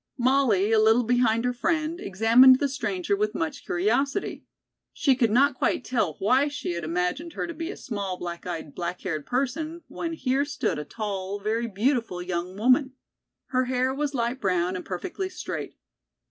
[0.17, 4.47] Molly, a little behind her friend, examined the stranger with much curiosity.
[4.93, 8.47] She could not quite tell why she had imagined her to be a small black
[8.47, 12.93] eyed, black haired person, when here stood a tall, very beautiful young woman.
[13.49, 15.77] Her hair was light brown and perfectly straight.